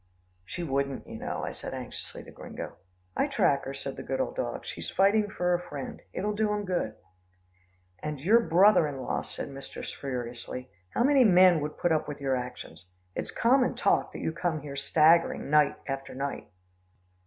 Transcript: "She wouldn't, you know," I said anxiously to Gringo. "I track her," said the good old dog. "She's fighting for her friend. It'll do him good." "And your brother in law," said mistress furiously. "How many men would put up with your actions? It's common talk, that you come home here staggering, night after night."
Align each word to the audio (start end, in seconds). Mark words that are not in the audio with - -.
"She 0.45 0.63
wouldn't, 0.63 1.05
you 1.05 1.19
know," 1.19 1.43
I 1.43 1.51
said 1.51 1.75
anxiously 1.75 2.23
to 2.23 2.31
Gringo. 2.31 2.77
"I 3.15 3.27
track 3.27 3.65
her," 3.65 3.73
said 3.75 3.97
the 3.97 4.01
good 4.01 4.19
old 4.19 4.35
dog. 4.35 4.65
"She's 4.65 4.89
fighting 4.89 5.29
for 5.29 5.55
her 5.55 5.59
friend. 5.59 6.01
It'll 6.11 6.33
do 6.33 6.51
him 6.53 6.65
good." 6.65 6.95
"And 7.99 8.19
your 8.19 8.39
brother 8.39 8.87
in 8.87 8.97
law," 9.03 9.21
said 9.21 9.49
mistress 9.49 9.93
furiously. 9.93 10.71
"How 10.89 11.03
many 11.03 11.23
men 11.23 11.61
would 11.61 11.77
put 11.77 11.91
up 11.91 12.07
with 12.07 12.19
your 12.19 12.35
actions? 12.35 12.89
It's 13.15 13.29
common 13.29 13.75
talk, 13.75 14.11
that 14.13 14.21
you 14.21 14.31
come 14.31 14.53
home 14.53 14.61
here 14.63 14.75
staggering, 14.75 15.51
night 15.51 15.75
after 15.87 16.15
night." 16.15 16.49